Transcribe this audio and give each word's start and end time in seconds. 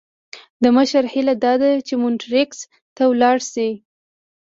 د 0.63 0.65
مشر 0.77 1.03
هیله 1.13 1.35
داده 1.45 1.71
چې 1.87 1.93
مونټریکس 2.01 2.59
ته 2.95 3.03
ولاړ 3.11 3.37
شي. 3.51 3.69